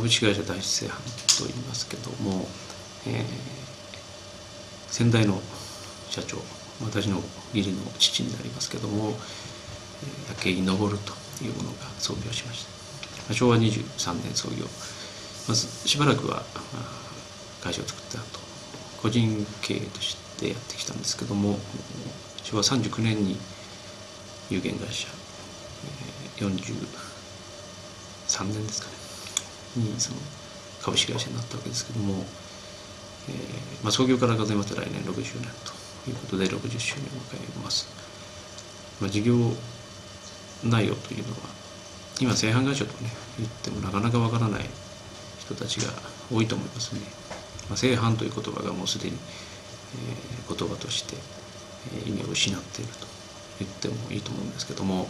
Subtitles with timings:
[0.00, 1.02] 株式会社第一製版と
[1.46, 2.48] 言いますけども、
[3.06, 3.24] えー、
[4.88, 5.42] 先代の
[6.08, 6.38] 社長
[6.82, 7.16] 私の
[7.52, 9.12] 義理の父になりますけども
[10.42, 10.86] 武井昇と
[11.44, 12.64] いうものが創業しまし
[13.28, 13.34] た。
[13.34, 14.64] 昭和23年創業。
[15.46, 16.44] まずしばらくは
[17.62, 18.40] 会社を作った後
[19.02, 21.58] 個人経営としてやってきたんですけども
[22.42, 23.38] 昭和39年に
[24.48, 25.08] 有限会社
[26.38, 28.99] 43年ですかね。
[29.76, 30.18] にその
[30.82, 32.24] 株式会社になったわけですけども、
[33.28, 35.22] えーまあ、創業から数えますと来年60年
[36.04, 37.88] ということで60周年を迎えます、
[39.00, 39.34] まあ、事業
[40.64, 41.38] 内容というのは
[42.20, 44.64] 今製版会社とね言ってもなかなかわからない
[45.38, 45.92] 人たちが
[46.32, 47.00] 多いと思いますね、
[47.68, 51.16] まあ、製版という言葉がもうすでに、えー、言葉として、
[51.94, 53.06] えー、意味を失っていると
[53.58, 55.08] 言ってもいいと思うんですけども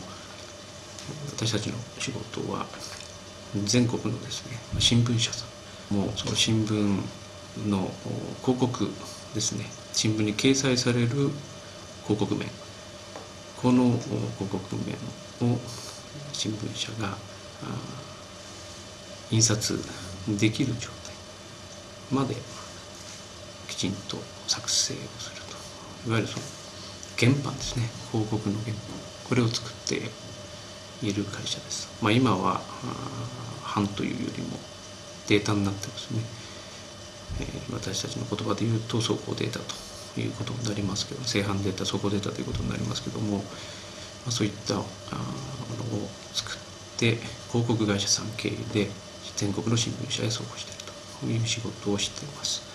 [1.34, 2.66] 私たちの仕事は
[3.64, 5.44] 全国のですね新聞社さ
[5.90, 5.94] ん。
[5.94, 7.00] もうその新聞
[7.68, 7.90] の
[8.42, 8.88] 広告
[9.34, 9.64] ですね。
[9.92, 11.08] 新聞に掲載される
[12.04, 12.48] 広告面。
[13.60, 13.98] この
[14.38, 14.94] 広告面
[15.52, 15.58] を
[16.32, 17.16] 新聞社が
[19.30, 19.78] 印刷
[20.38, 21.14] できる状態
[22.10, 22.36] まで
[23.68, 25.42] きちんと作成をする
[26.04, 26.08] と。
[26.08, 26.44] いわゆるその
[27.18, 27.90] 原版ですね。
[28.12, 28.76] 広告の原版。
[29.28, 30.08] これを作って
[31.02, 31.88] いる会社です。
[32.02, 32.60] まあ、今は
[33.74, 34.58] 版というよりも
[35.28, 36.20] データになってますね。
[37.40, 43.42] えー、私たちの言葉で言うと走行データということになりますけど正版データ走行データということになりますけども、ま
[44.28, 44.86] あ、そういったものを
[46.34, 46.56] 作っ
[46.98, 47.16] て
[47.48, 48.90] 広告会社さん経由で
[49.36, 52.68] 全国の新聞社へ送行しているという仕事をしています。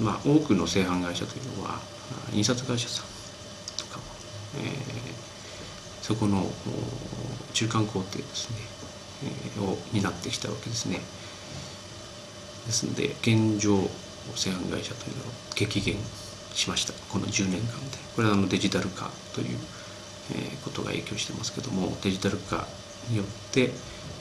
[0.00, 1.80] まあ、多くの製版会社というのは
[2.32, 3.06] 印刷会社さん
[3.76, 4.04] とかも、
[4.62, 5.27] えー
[6.08, 6.42] そこの
[7.52, 8.56] 中間工程ですね、
[9.24, 11.00] えー、を担ってきたわけですね。
[12.64, 13.76] ですので現状
[14.34, 15.96] 製版会社というのを激減
[16.54, 16.94] しました。
[17.12, 17.98] この10年間で。
[18.16, 19.58] これはあのデジタル化という、
[20.32, 22.66] えことが影響してますけどもデジタル化
[23.10, 23.70] によって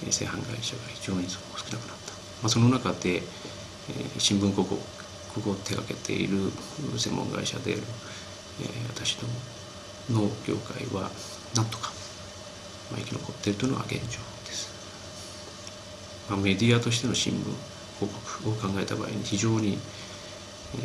[0.10, 4.70] 製版会社が非常に少なくなった、まあ、その中で、えー、新聞広
[5.34, 6.52] 告を手掛けている
[6.98, 7.82] 専門会社である、
[8.62, 9.28] えー、私ど
[10.14, 11.12] もの業界は
[11.58, 11.92] なんとか、
[12.92, 14.70] まあ、生き残っているというのが現状です。
[16.30, 17.44] まあ、メディアとしての新聞
[18.00, 18.14] 広
[18.44, 20.78] 告を考えた場合に非常に、え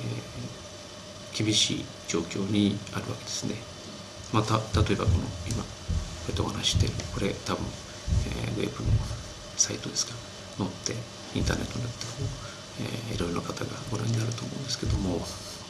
[1.34, 3.54] ー、厳しい状況にあるわけですね。
[4.32, 5.68] また例えばこの今こ
[6.28, 7.66] うやってお話しているこれ多分、
[8.46, 8.90] えー、ウェブの
[9.58, 10.14] サイトですか
[10.56, 10.94] 載って
[11.36, 12.06] インターネットになって
[12.80, 15.20] えー、いろいろな方がご覧になると思うんですけども、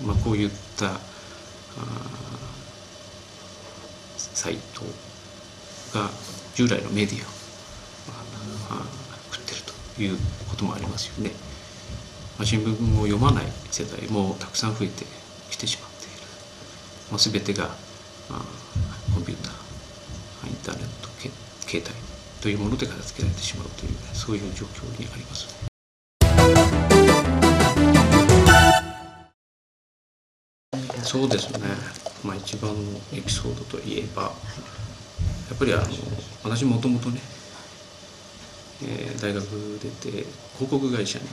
[0.06, 0.98] まあ、こういったあ
[4.42, 4.82] サイト
[5.96, 6.10] が
[6.56, 7.30] 従来のメディアを
[9.30, 10.18] 食ってるという
[10.50, 11.30] こともありますよね。
[12.36, 15.04] まあ、新聞を読まない世代もたくさん増えて
[15.48, 16.14] きてしまっている。
[17.12, 17.70] まあ、全てが
[18.30, 18.44] あ
[19.14, 21.94] コンピューターインターネット携帯
[22.40, 25.52] というもので片付けられてしまうという、そういう状況にあります、ね。
[31.04, 31.60] そうですね、
[32.24, 34.28] まあ、一番のエピソードといえばや
[35.54, 35.84] っぱりあの
[36.44, 37.20] 私もともとね、
[38.84, 39.44] えー、大学
[39.80, 40.24] 出て
[40.54, 41.24] 広告会社に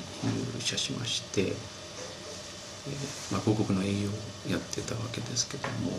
[0.56, 1.52] 入社しまして、えー
[3.32, 5.92] まあ、広告の営業をやってたわけですけども、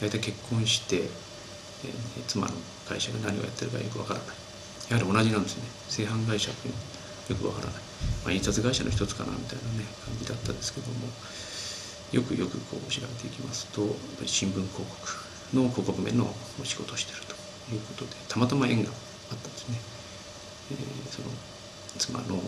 [0.00, 2.52] えー、大体結婚して、えー、妻の
[2.88, 4.28] 会社が何をやってるかよくわからない。
[4.90, 5.64] やはり同じなんですね。
[5.88, 6.80] 製版会社というの
[7.30, 7.74] よくわからない、
[8.24, 11.08] まあ、印刷会社の一つかなみたいなね感じだったんですけども
[12.14, 13.82] よくよくこう調べていきますと
[14.24, 16.32] 新聞広告の広告面の
[16.62, 17.34] お仕事をしていると
[17.74, 19.78] いうことでたまたま縁があったんですね。
[20.70, 21.28] えー、その
[21.98, 22.40] 妻の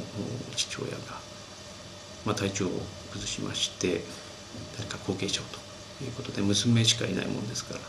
[0.55, 1.19] 父親が、
[2.25, 2.71] まあ、体調を
[3.11, 4.03] 崩しまして
[4.79, 5.45] 誰か後継者を
[5.99, 7.81] ということで娘しかいないもんですから、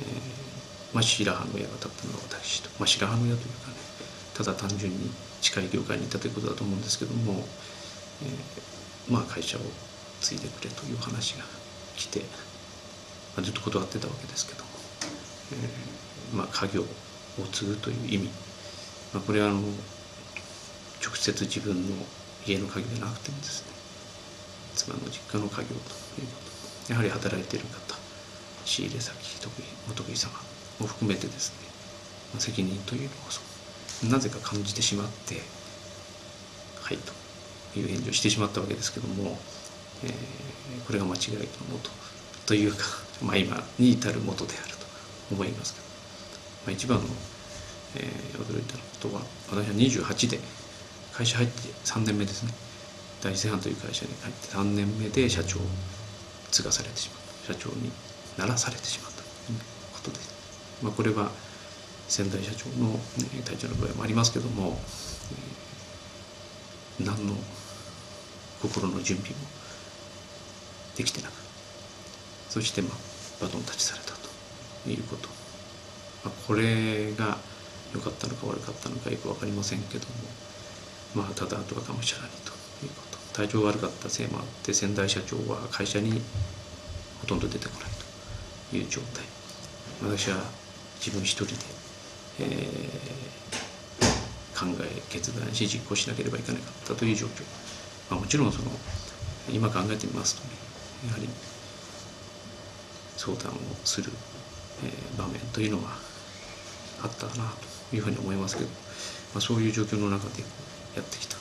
[0.00, 3.74] えーまあ、白羽の矢が立ったのは私と、まあ、白羽の矢というかね
[4.34, 5.10] ただ単純に
[5.40, 7.44] 近い業界にいたということだと思うんですけども、
[8.22, 9.60] えー、まあ会社を
[10.26, 11.44] 継いでくれという話が
[11.96, 12.26] 来て、ま
[13.38, 14.70] あ、ずっと断ってたわけですけども、
[15.52, 16.86] えー、まあ家業を
[17.52, 18.28] 継ぐという意味、
[19.14, 19.60] まあ、これはあの
[21.04, 21.94] 直接自分の
[22.46, 23.72] 家の鍵でなくてもですね
[24.74, 26.40] 妻の実家の家業というこ
[26.88, 26.92] と。
[26.92, 27.96] やはり働いている方
[28.64, 30.32] 仕入れ先得意お得意様
[30.80, 31.68] も含めてですね、
[32.32, 33.10] まあ、責任という
[34.04, 35.40] のをなぜか感じてしまって
[36.80, 39.38] はいという返事をしてしまったわけですけども
[40.04, 41.38] えー、これが間違いの
[41.74, 41.90] もと
[42.46, 42.84] というか、
[43.22, 44.86] まあ、今に至るもとであると
[45.32, 45.86] 思いますけど、
[46.66, 47.04] まあ、一番の
[47.96, 50.38] えー、驚いたことは私は28で
[51.12, 51.54] 会社入って
[51.84, 52.52] 3年目ですね
[53.22, 55.62] 大製飯という会社に入って3年目で社長を
[56.50, 57.90] 継がされてしまった社長に
[58.36, 59.58] ならされてしまったという
[59.94, 60.34] ことです。
[60.82, 61.30] まあ、これは
[62.08, 62.98] 先代社長の、ね、
[63.44, 64.78] 体調の場合もありますけども、
[67.00, 67.34] えー、何の
[68.60, 69.36] 心の準備も
[70.96, 71.32] できてなく
[72.48, 72.92] そして、まあ、
[73.42, 75.28] バトンタッチされたということ、
[76.24, 77.38] まあ、これが
[77.94, 80.14] 良かったのか悪かったのかよく分かりませんけども。
[81.16, 82.52] まあただあとはがむしゃらにと
[82.84, 83.16] いうこと。
[83.32, 86.20] 体調が悪かったせいもあって先代社長は会社に
[87.20, 87.90] ほとんど出てこない
[88.70, 89.24] という状態。
[90.02, 90.36] 私は
[91.00, 91.52] 自分一人で、
[92.40, 97.42] えー、考え決断し実行しなければいけなかったという状況、
[98.10, 98.70] まあ、もちろんその
[99.50, 100.65] 今考えてみますとね
[101.04, 101.28] やはり
[103.16, 104.10] 相談をする、
[104.84, 105.90] えー、場面というのは
[107.02, 107.52] あったな
[107.90, 110.42] というふうに思いますけど、まあ、そういう状況の中で
[110.94, 111.36] やってきた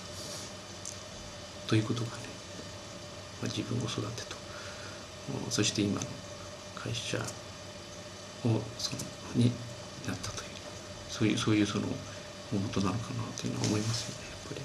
[1.67, 2.13] ということがね、
[3.41, 4.35] まあ、自分を育てと
[5.49, 6.07] そして今の
[6.75, 7.21] 会社を
[8.77, 8.99] その
[9.35, 9.51] に
[10.07, 10.49] なったという
[11.09, 11.87] そういうそういうその
[12.53, 14.61] 大元なのかなというのは思いますよねやっぱり。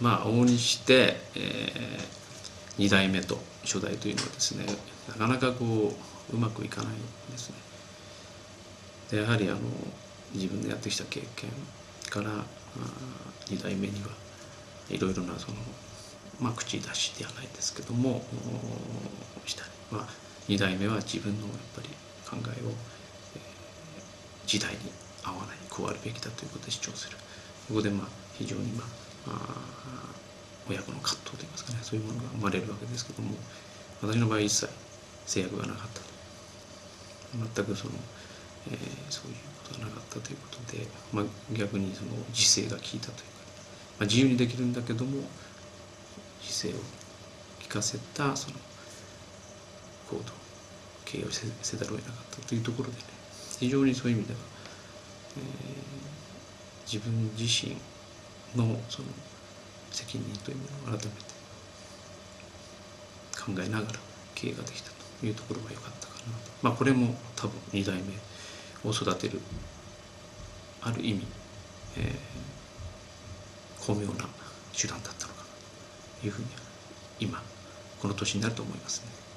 [0.00, 2.27] まあ往々にして、えー、
[2.78, 4.64] 2代目と初代というのはですね
[5.08, 5.92] なかなかこ
[6.32, 6.96] ううまくいかないん
[7.32, 7.56] ですね。
[9.10, 9.58] でやはりあの
[10.34, 11.50] 自分でやってきた経験
[12.10, 12.44] から
[13.46, 14.10] 2代目には
[14.90, 15.56] いろいろなその、
[16.40, 18.22] まあ、口出しではないですけども
[19.46, 20.08] したり、まあ、
[20.48, 21.88] 2代目は自分のやっぱり
[22.28, 24.78] 考えを、えー、時代に
[25.24, 27.16] 合わないこうあるべきだということで主張する
[27.68, 29.30] ここでまあ非常にまあ
[30.68, 33.34] 親子の葛藤といいますかねそういうものが生まれるわけですけども
[34.02, 34.68] 私の場合一切
[35.26, 36.08] 制約がなかったと。
[37.34, 37.92] 全くその、
[38.70, 38.76] えー、
[39.10, 39.36] そういう
[39.68, 43.42] ことがなかったということで、まあ、逆にその自制が効いたというか、
[43.98, 45.22] まあ、自由にできるんだけども
[46.40, 46.72] 自制を
[47.60, 48.56] 聞かせたその
[50.10, 50.22] 行動
[51.04, 53.04] 経営をせざるを得なかったというところでね
[53.58, 54.40] 非常にそういう意味では、
[55.36, 57.76] えー、自分自身
[58.56, 59.08] のその
[59.98, 61.18] 責任というものを改めて
[63.36, 63.98] 考えながら
[64.34, 64.90] 経営ができた
[65.20, 68.14] というところが良かったかなとまあこれも多分2代目
[68.88, 69.40] を育てる
[70.82, 71.26] ある意味、
[71.96, 74.26] えー、巧妙な
[74.76, 75.46] 手段だったのかな
[76.20, 76.48] というふうに
[77.18, 77.42] 今
[78.00, 79.27] この年になると思いますね。